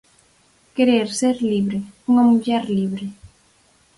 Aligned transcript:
Querer 0.75 1.07
ser 1.19 1.35
libre, 1.51 1.79
unha 2.11 2.23
muller 2.29 2.63
libre. 2.79 3.05